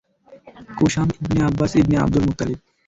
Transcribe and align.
কুসাম 0.77 1.07
ibn 1.17 1.41
Abbas 1.49 1.71
ibn 1.81 1.95
Abdul 2.03 2.23
Muttalib. 2.27 2.59